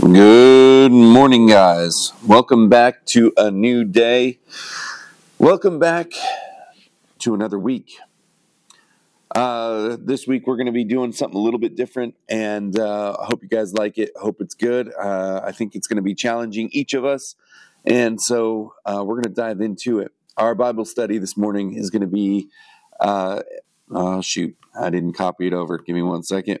[0.00, 2.12] Good morning, guys.
[2.26, 4.40] Welcome back to a new day.
[5.38, 6.10] Welcome back
[7.20, 7.96] to another week.
[9.34, 13.16] Uh, this week, we're going to be doing something a little bit different, and uh,
[13.20, 14.10] I hope you guys like it.
[14.16, 14.92] Hope it's good.
[15.00, 17.36] Uh, I think it's going to be challenging each of us,
[17.84, 20.10] and so uh, we're going to dive into it.
[20.36, 22.48] Our Bible study this morning is going to be,
[22.98, 23.42] uh,
[23.92, 25.78] oh, shoot, I didn't copy it over.
[25.78, 26.58] Give me one second.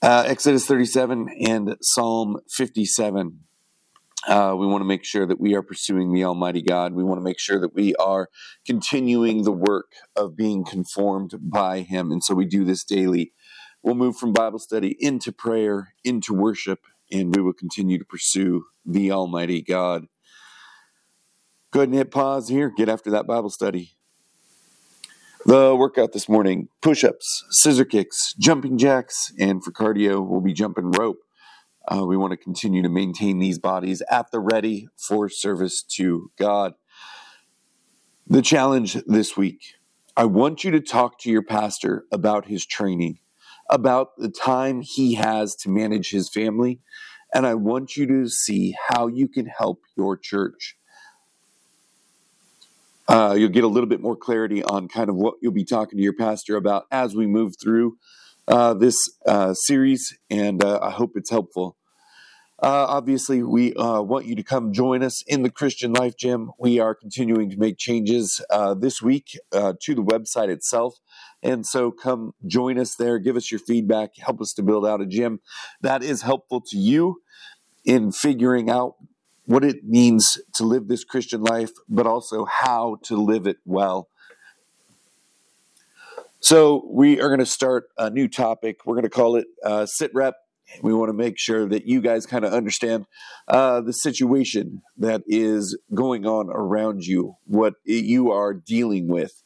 [0.00, 3.40] Uh, Exodus 37 and Psalm 57.
[4.28, 6.92] Uh, we want to make sure that we are pursuing the Almighty God.
[6.92, 8.28] We want to make sure that we are
[8.64, 12.12] continuing the work of being conformed by Him.
[12.12, 13.32] And so we do this daily.
[13.82, 16.78] We'll move from Bible study into prayer, into worship,
[17.10, 20.06] and we will continue to pursue the Almighty God.
[21.72, 22.72] Go ahead and hit pause here.
[22.76, 23.97] Get after that Bible study.
[25.46, 30.52] The workout this morning push ups, scissor kicks, jumping jacks, and for cardio, we'll be
[30.52, 31.20] jumping rope.
[31.86, 36.32] Uh, we want to continue to maintain these bodies at the ready for service to
[36.38, 36.74] God.
[38.26, 39.74] The challenge this week
[40.16, 43.20] I want you to talk to your pastor about his training,
[43.70, 46.80] about the time he has to manage his family,
[47.32, 50.77] and I want you to see how you can help your church
[53.08, 55.96] uh, you'll get a little bit more clarity on kind of what you'll be talking
[55.96, 57.96] to your pastor about as we move through
[58.46, 61.76] uh, this uh, series, and uh, I hope it's helpful.
[62.60, 66.50] Uh, obviously, we uh, want you to come join us in the Christian Life Gym.
[66.58, 68.42] We are continuing to make changes
[68.78, 70.94] this week to the website itself.
[71.40, 75.00] And so come join us there, give us your feedback, help us to build out
[75.00, 75.40] a gym
[75.82, 77.22] that is helpful to you
[77.84, 78.96] in figuring out
[79.48, 84.08] what it means to live this Christian life, but also how to live it well.
[86.40, 88.80] So, we are going to start a new topic.
[88.84, 90.34] We're going to call it uh, Sit Rep.
[90.82, 93.06] We want to make sure that you guys kind of understand
[93.48, 99.42] uh, the situation that is going on around you, what you are dealing with.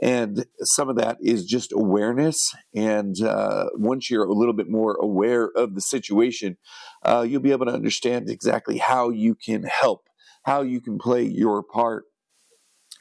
[0.00, 2.36] And some of that is just awareness.
[2.74, 6.58] And uh, once you're a little bit more aware of the situation,
[7.02, 10.08] uh, you'll be able to understand exactly how you can help,
[10.44, 12.04] how you can play your part.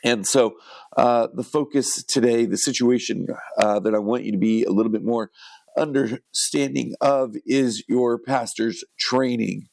[0.03, 0.55] And so,
[0.95, 3.27] uh, the focus today, the situation
[3.57, 5.31] uh, that I want you to be a little bit more
[5.77, 9.67] understanding of is your pastor's training.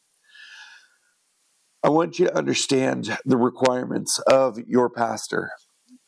[1.84, 5.50] I want you to understand the requirements of your pastor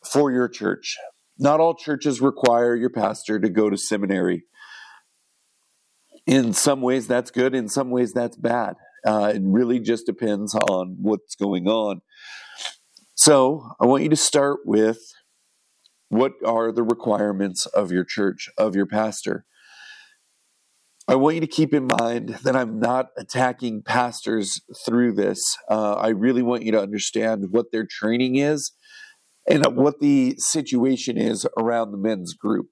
[0.07, 0.97] for your church.
[1.37, 4.43] Not all churches require your pastor to go to seminary.
[6.25, 7.53] In some ways, that's good.
[7.53, 8.75] In some ways, that's bad.
[9.05, 12.01] Uh, it really just depends on what's going on.
[13.13, 14.99] So, I want you to start with
[16.09, 19.45] what are the requirements of your church, of your pastor.
[21.07, 25.39] I want you to keep in mind that I'm not attacking pastors through this.
[25.69, 28.71] Uh, I really want you to understand what their training is
[29.47, 32.67] and what the situation is around the men's group.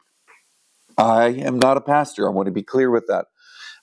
[0.97, 2.28] I am not a pastor.
[2.28, 3.25] I want to be clear with that.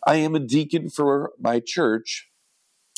[0.07, 2.29] I am a deacon for my church.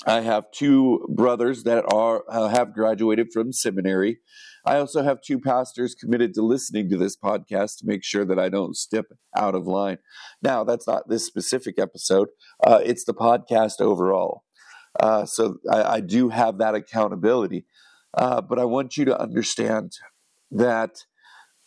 [0.07, 4.19] I have two brothers that are uh, have graduated from seminary.
[4.65, 8.39] I also have two pastors committed to listening to this podcast to make sure that
[8.39, 9.99] I don't step out of line.
[10.41, 12.29] Now, that's not this specific episode;
[12.65, 14.45] uh, it's the podcast overall.
[14.99, 17.67] Uh, so I, I do have that accountability.
[18.15, 19.93] Uh, but I want you to understand
[20.51, 21.05] that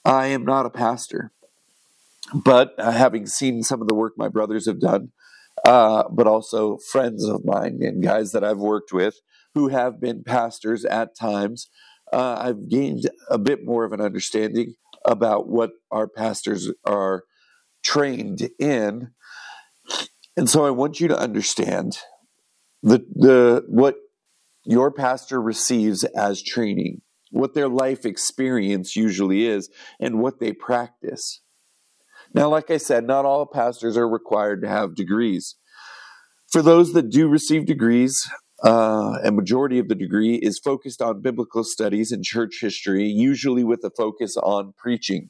[0.03, 1.31] I am not a pastor.
[2.33, 5.11] But uh, having seen some of the work my brothers have done,
[5.63, 9.19] uh, but also friends of mine and guys that I've worked with
[9.53, 11.69] who have been pastors at times,
[12.11, 14.75] uh, I've gained a bit more of an understanding
[15.05, 17.23] about what our pastors are
[17.83, 19.11] trained in.
[20.35, 21.97] And so I want you to understand
[22.83, 23.95] the, the what
[24.65, 31.41] your pastor receives as training, what their life experience usually is, and what they practice.
[32.33, 35.55] Now, like I said, not all pastors are required to have degrees.
[36.51, 38.29] For those that do receive degrees,
[38.63, 43.63] uh, a majority of the degree is focused on biblical studies and church history, usually
[43.63, 45.29] with a focus on preaching.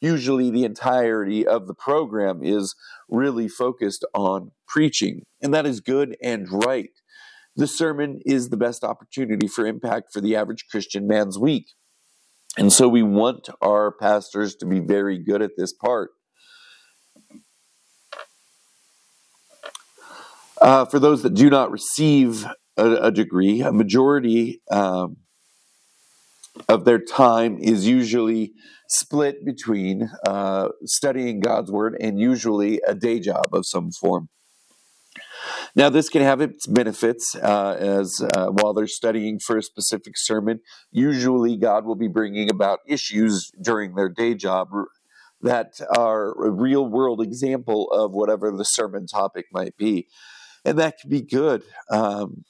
[0.00, 2.74] Usually, the entirety of the program is
[3.08, 6.90] really focused on preaching, and that is good and right
[7.58, 11.72] the sermon is the best opportunity for impact for the average Christian man's week.
[12.56, 16.10] And so we want our pastors to be very good at this part.
[20.62, 22.46] Uh, for those that do not receive
[22.76, 25.16] a, a degree, a majority um,
[26.68, 28.52] of their time is usually
[28.88, 34.28] split between uh, studying God's word and usually a day job of some form.
[35.74, 40.14] Now, this can have its benefits uh, as uh, while they're studying for a specific
[40.16, 40.60] sermon,
[40.90, 44.68] usually God will be bringing about issues during their day job
[45.42, 50.08] that are a real world example of whatever the sermon topic might be.
[50.64, 51.62] And that can be good.
[51.90, 52.44] Um,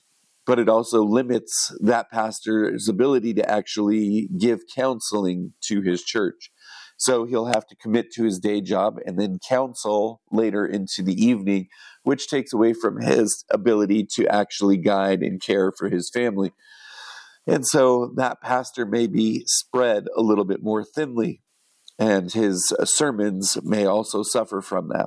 [0.46, 6.50] but it also limits that pastor's ability to actually give counseling to his church.
[6.98, 11.14] So he'll have to commit to his day job and then counsel later into the
[11.14, 11.68] evening,
[12.02, 16.52] which takes away from his ability to actually guide and care for his family.
[17.46, 21.40] And so that pastor may be spread a little bit more thinly,
[21.98, 25.06] and his uh, sermons may also suffer from that.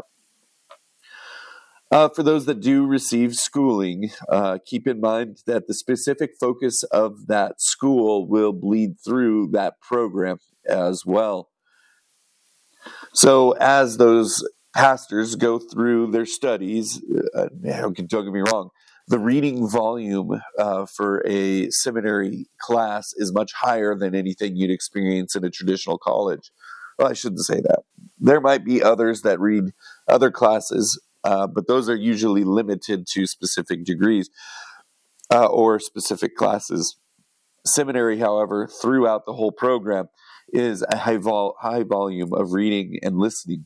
[1.92, 6.84] Uh, for those that do receive schooling, uh, keep in mind that the specific focus
[6.84, 11.51] of that school will bleed through that program as well.
[13.14, 17.02] So as those pastors go through their studies,
[17.36, 18.70] uh, don't get me wrong,
[19.08, 25.36] the reading volume uh, for a seminary class is much higher than anything you'd experience
[25.36, 26.52] in a traditional college.
[26.98, 27.80] Well, I shouldn't say that.
[28.20, 29.72] There might be others that read
[30.08, 34.30] other classes, uh, but those are usually limited to specific degrees
[35.34, 36.98] uh, or specific classes.
[37.66, 40.08] Seminary, however, throughout the whole program,
[40.54, 43.66] is a high, vol- high volume of reading and listening.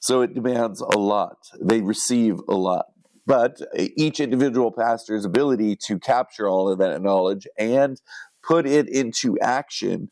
[0.00, 1.36] So it demands a lot.
[1.60, 2.86] They receive a lot.
[3.26, 8.00] But each individual pastor's ability to capture all of that knowledge and
[8.42, 10.10] put it into action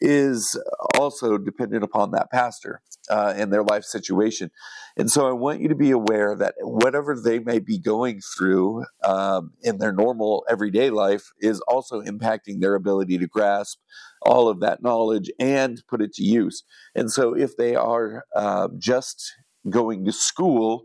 [0.00, 0.60] is
[0.98, 4.50] also dependent upon that pastor uh, and their life situation.
[4.96, 8.84] And so I want you to be aware that whatever they may be going through
[9.04, 13.78] um, in their normal everyday life is also impacting their ability to grasp
[14.26, 16.64] all of that knowledge and put it to use.
[16.94, 19.32] And so if they are uh, just
[19.68, 20.84] going to school,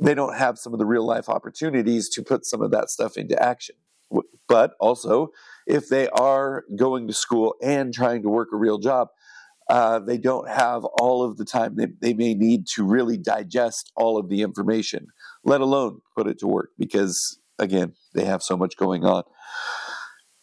[0.00, 3.16] they don't have some of the real life opportunities to put some of that stuff
[3.16, 3.76] into action.
[4.48, 5.28] But also,
[5.66, 9.08] if they are going to school and trying to work a real job,
[9.70, 13.90] uh, they don't have all of the time they, they may need to really digest
[13.96, 15.06] all of the information,
[15.44, 19.22] let alone put it to work, because again, they have so much going on.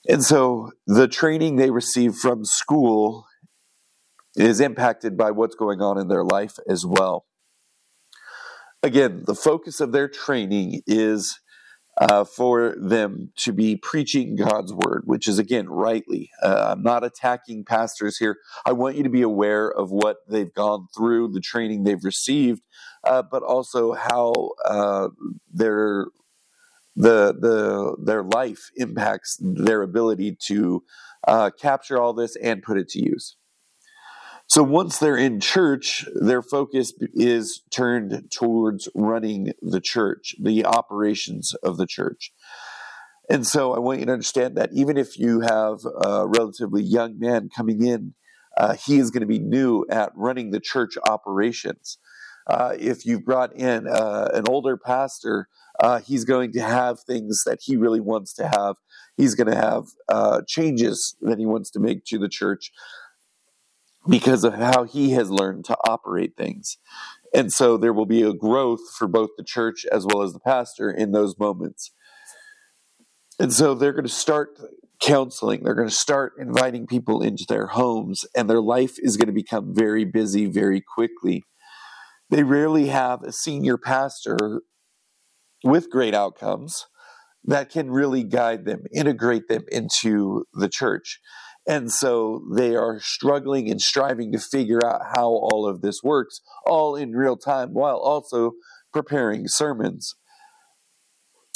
[0.09, 3.27] And so the training they receive from school
[4.35, 7.25] is impacted by what's going on in their life as well.
[8.81, 11.39] Again, the focus of their training is
[11.99, 16.31] uh, for them to be preaching God's word, which is again rightly.
[16.41, 18.37] Uh, I'm not attacking pastors here.
[18.65, 22.61] I want you to be aware of what they've gone through, the training they've received,
[23.03, 25.09] uh, but also how uh,
[25.53, 26.07] their
[26.99, 30.83] the the their life impacts their ability to
[31.25, 33.37] uh, capture all this and put it to use.
[34.47, 41.53] So once they're in church, their focus is turned towards running the church, the operations
[41.63, 42.33] of the church.
[43.29, 47.19] And so I want you to understand that even if you have a relatively young
[47.19, 48.15] man coming in,
[48.57, 51.99] uh, he is going to be new at running the church operations.
[52.49, 55.47] Uh, if you've brought in uh, an older pastor,
[55.79, 58.75] uh, he's going to have things that he really wants to have.
[59.15, 62.71] He's going to have uh, changes that he wants to make to the church
[64.09, 66.77] because of how he has learned to operate things.
[67.33, 70.39] And so there will be a growth for both the church as well as the
[70.39, 71.91] pastor in those moments.
[73.39, 74.59] And so they're going to start
[74.99, 79.27] counseling, they're going to start inviting people into their homes, and their life is going
[79.27, 81.43] to become very busy very quickly.
[82.29, 84.61] They rarely have a senior pastor
[85.63, 86.85] with great outcomes
[87.43, 91.19] that can really guide them, integrate them into the church.
[91.67, 96.41] And so they are struggling and striving to figure out how all of this works,
[96.65, 98.53] all in real time, while also
[98.91, 100.15] preparing sermons.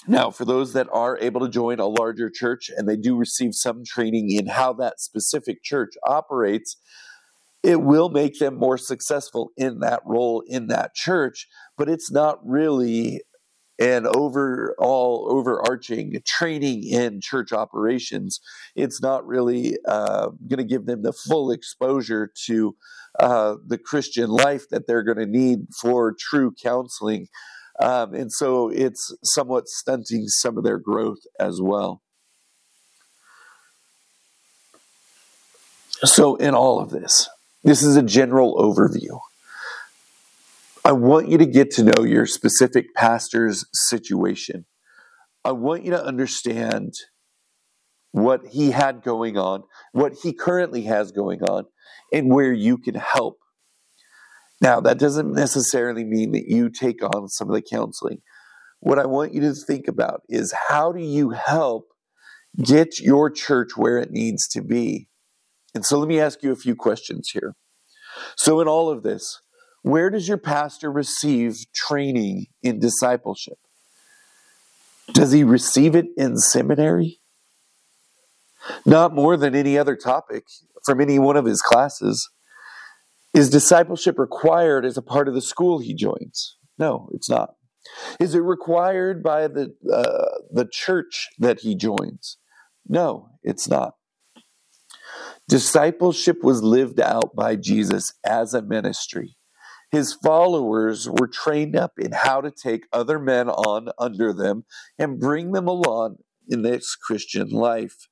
[0.07, 3.53] Now, for those that are able to join a larger church and they do receive
[3.53, 6.77] some training in how that specific church operates,
[7.63, 12.39] it will make them more successful in that role in that church, but it's not
[12.45, 13.21] really
[13.79, 18.39] an overall overarching training in church operations,
[18.75, 22.75] it's not really uh, going to give them the full exposure to
[23.19, 27.27] uh, the Christian life that they're going to need for true counseling.
[27.79, 32.01] Um, and so it's somewhat stunting some of their growth as well.
[36.05, 37.29] So, in all of this,
[37.63, 39.19] this is a general overview.
[40.85, 44.65] I want you to get to know your specific pastor's situation.
[45.45, 46.93] I want you to understand
[48.11, 51.65] what he had going on, what he currently has going on,
[52.11, 53.37] and where you can help.
[54.61, 58.21] Now, that doesn't necessarily mean that you take on some of the counseling,
[58.79, 61.87] what I want you to think about is how do you help
[62.61, 65.07] get your church where it needs to be?
[65.73, 67.55] And so let me ask you a few questions here.
[68.35, 69.41] So, in all of this,
[69.81, 73.57] where does your pastor receive training in discipleship?
[75.11, 77.19] Does he receive it in seminary?
[78.85, 80.45] Not more than any other topic
[80.85, 82.29] from any one of his classes.
[83.33, 86.57] Is discipleship required as a part of the school he joins?
[86.77, 87.55] No, it's not.
[88.19, 92.37] Is it required by the uh, the church that he joins?
[92.87, 93.95] No, it's not.
[95.49, 99.35] Discipleship was lived out by Jesus as a ministry.
[99.91, 104.65] His followers were trained up in how to take other men on under them
[104.97, 108.07] and bring them along in this Christian life.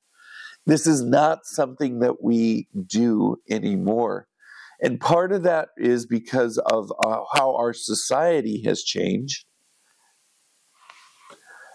[0.64, 4.28] This is not something that we do anymore.
[4.80, 9.44] And part of that is because of uh, how our society has changed.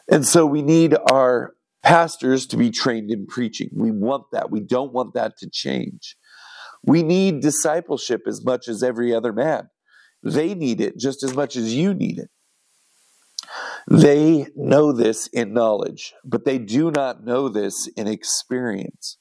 [0.09, 1.53] And so we need our
[1.87, 3.69] pastors to be trained in preaching.
[3.73, 4.51] We want that.
[4.51, 6.17] We don't want that to change.
[6.83, 9.69] We need discipleship as much as every other man.
[10.21, 12.29] They need it just as much as you need it.
[13.89, 19.17] They know this in knowledge, but they do not know this in experience.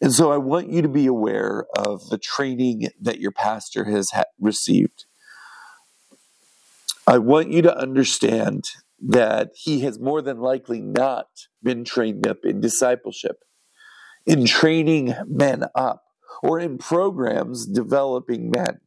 [0.00, 4.12] And so I want you to be aware of the training that your pastor has
[4.12, 5.04] ha- received.
[7.06, 8.64] I want you to understand
[9.00, 11.26] that he has more than likely not
[11.62, 13.38] been trained up in discipleship,
[14.26, 16.02] in training men up,
[16.42, 18.80] or in programs developing men.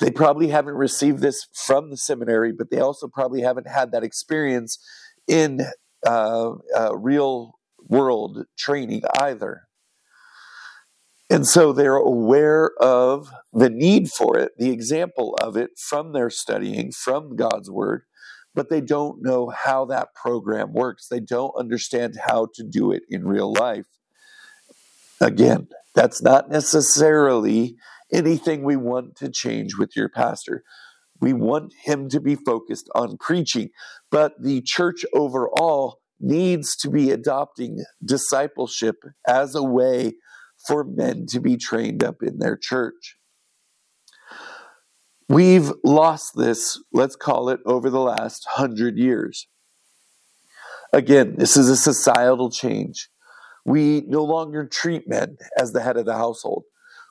[0.00, 4.04] They probably haven't received this from the seminary, but they also probably haven't had that
[4.04, 4.78] experience
[5.26, 5.62] in
[6.06, 7.52] uh, uh, real
[7.88, 9.62] world training either.
[11.28, 16.30] And so they're aware of the need for it, the example of it from their
[16.30, 18.02] studying, from God's word,
[18.56, 21.06] but they don't know how that program works.
[21.06, 23.86] They don't understand how to do it in real life.
[25.20, 27.76] Again, that's not necessarily
[28.10, 30.64] anything we want to change with your pastor.
[31.20, 33.70] We want him to be focused on preaching,
[34.10, 38.96] but the church overall needs to be adopting discipleship
[39.26, 40.14] as a way
[40.66, 43.16] for men to be trained up in their church.
[45.28, 49.48] We've lost this, let's call it, over the last hundred years.
[50.92, 53.08] Again, this is a societal change.
[53.64, 56.64] We no longer treat men as the head of the household.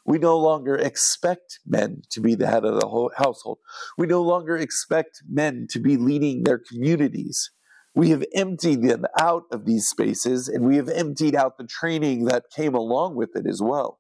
[0.06, 3.58] We no longer expect men to be the head of the household.
[3.98, 7.52] We no longer expect men to be leading their communities.
[7.96, 12.26] We have emptied them out of these spaces and we have emptied out the training
[12.26, 14.00] that came along with it as well.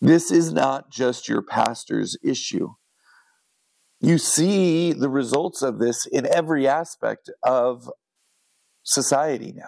[0.00, 2.74] This is not just your pastor's issue.
[4.00, 7.90] You see the results of this in every aspect of
[8.82, 9.64] society now.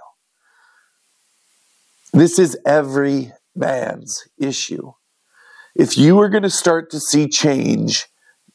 [2.13, 4.93] This is every man's issue.
[5.75, 8.07] If you are going to start to see change,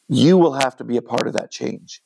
[0.08, 2.02] you will have to be a part of that change.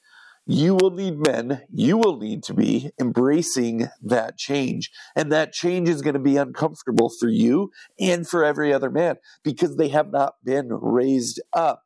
[0.50, 4.92] You will need men, you will need to be embracing that change.
[5.14, 9.18] And that change is going to be uncomfortable for you and for every other man
[9.44, 11.84] because they have not been raised up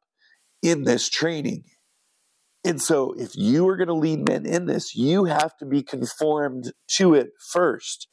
[0.61, 1.63] in this training.
[2.63, 5.81] And so, if you are going to lead men in this, you have to be
[5.81, 8.07] conformed to it first.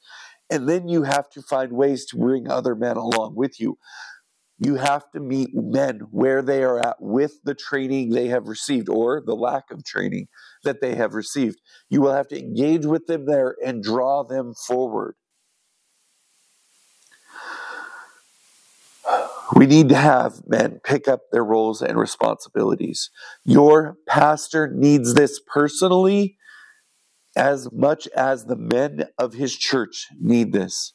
[0.49, 3.77] And then you have to find ways to bring other men along with you.
[4.59, 8.89] You have to meet men where they are at with the training they have received
[8.89, 10.27] or the lack of training
[10.65, 11.61] that they have received.
[11.89, 15.15] You will have to engage with them there and draw them forward.
[19.55, 23.11] We need to have men pick up their roles and responsibilities.
[23.45, 26.37] Your pastor needs this personally
[27.37, 30.95] as much as the men of his church need this.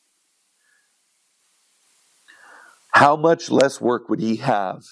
[2.93, 4.83] How much less work would he have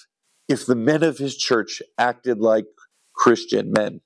[0.48, 2.66] if the men of his church acted like
[3.14, 4.00] Christian men?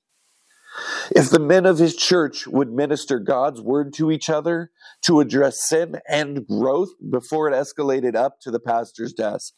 [1.15, 4.69] If the men of his church would minister God's word to each other
[5.05, 9.53] to address sin and growth before it escalated up to the pastor's desk,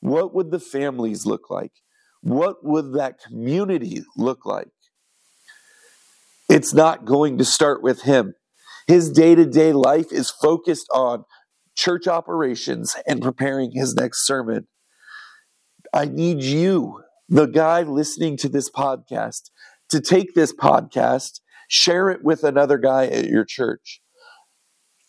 [0.00, 1.72] what would the families look like?
[2.20, 4.68] What would that community look like?
[6.48, 8.34] It's not going to start with him.
[8.86, 11.24] His day to day life is focused on
[11.78, 14.66] church operations and preparing his next sermon.
[15.94, 19.50] I need you, the guy listening to this podcast,
[19.90, 24.02] to take this podcast, share it with another guy at your church.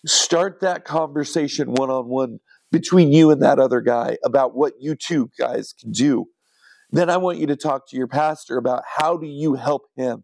[0.06, 2.40] Start that conversation one on one
[2.72, 6.28] between you and that other guy about what you two guys can do.
[6.92, 10.24] Then I want you to talk to your pastor about how do you help him?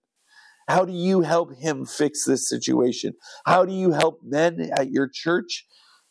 [0.68, 3.14] How do you help him fix this situation?
[3.46, 5.66] How do you help men at your church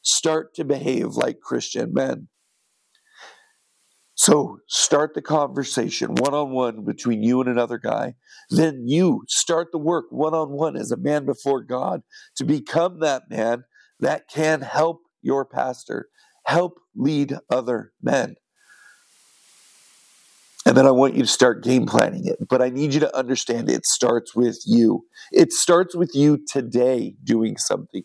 [0.04, 2.28] start to behave like Christian men?
[4.14, 8.14] So start the conversation one on one between you and another guy.
[8.49, 12.02] Then you start the work one on one as a man before God
[12.37, 13.64] to become that man
[13.99, 16.08] that can help your pastor,
[16.46, 18.37] help lead other men.
[20.66, 22.38] And then I want you to start game planning it.
[22.49, 25.04] But I need you to understand it starts with you.
[25.32, 28.04] It starts with you today doing something.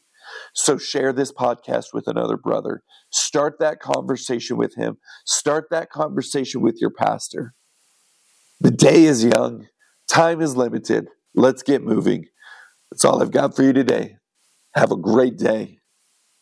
[0.53, 2.83] So share this podcast with another brother.
[3.11, 4.97] Start that conversation with him.
[5.25, 7.53] Start that conversation with your pastor.
[8.59, 9.67] The day is young,
[10.09, 11.07] time is limited.
[11.33, 12.25] Let's get moving.
[12.91, 14.17] That's all I've got for you today.
[14.75, 15.78] Have a great day.